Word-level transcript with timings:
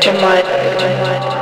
to 0.00 0.12
mud. 0.12 1.39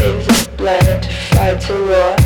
things 0.00 0.46
of 0.46 0.56
blood 0.56 1.02
to 1.02 1.08
fight 1.34 1.60
to 1.60 1.74
war. 1.86 2.19